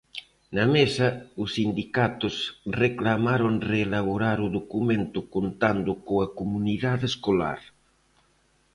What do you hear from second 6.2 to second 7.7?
comunidade escolar.